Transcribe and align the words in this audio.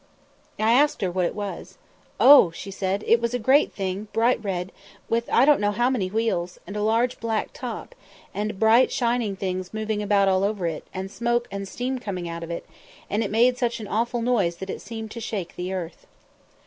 I 0.57 0.71
asked 0.73 1.03
her 1.03 1.11
what 1.11 1.27
it 1.27 1.35
was. 1.35 1.77
"Oh," 2.19 2.49
she 2.49 2.71
said, 2.71 3.03
"it 3.05 3.21
was 3.21 3.35
a 3.35 3.37
great 3.37 3.71
thing, 3.71 4.07
bright 4.13 4.43
red, 4.43 4.71
with 5.09 5.29
I 5.31 5.45
don't 5.45 5.59
know 5.61 5.69
how 5.71 5.91
many 5.91 6.07
wheels, 6.09 6.57
and 6.65 6.75
a 6.75 6.81
large 6.81 7.19
black 7.19 7.49
top, 7.53 7.93
and 8.33 8.59
bright 8.59 8.91
shining 8.91 9.35
things 9.35 9.75
moving 9.75 10.01
about 10.01 10.27
all 10.27 10.43
over 10.43 10.65
it, 10.65 10.87
and 10.91 11.11
smoke 11.11 11.47
and 11.51 11.67
steam 11.67 11.99
coming 11.99 12.27
out 12.27 12.41
of 12.41 12.49
it, 12.49 12.65
and 13.11 13.23
it 13.23 13.29
made 13.29 13.59
such 13.59 13.79
an 13.79 13.87
awful 13.87 14.23
noise 14.23 14.59
it 14.59 14.81
seemed 14.81 15.11
to 15.11 15.21
shake 15.21 15.55
the 15.55 15.71
earth." 15.71 16.07